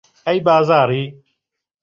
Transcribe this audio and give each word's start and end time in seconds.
ئەی 0.25 0.39
بازاڕی 0.45 1.03